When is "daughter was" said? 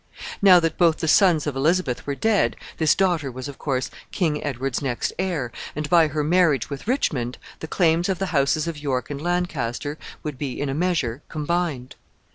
2.95-3.47